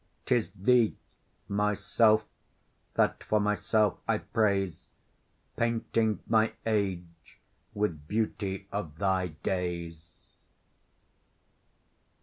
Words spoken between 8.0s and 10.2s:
beauty of thy days.